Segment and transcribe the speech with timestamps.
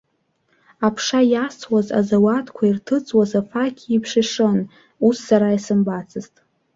[0.87, 4.59] Аԥша иасуаз азауадқәа ирҭыҵуаз афақь еиԥш ишын,
[5.07, 6.33] ус сара исымбацызт.